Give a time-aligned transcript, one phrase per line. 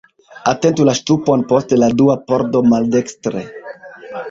[0.51, 3.47] Atentu la ŝtupon post la dua pordo maldekstre.